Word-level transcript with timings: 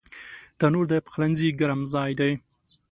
تنور 0.59 0.85
د 0.89 0.93
پخلنځي 1.05 1.49
ګرم 1.59 1.81
ځای 1.93 2.11
دی 2.19 2.31